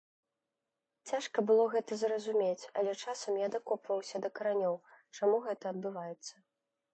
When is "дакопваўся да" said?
3.57-4.29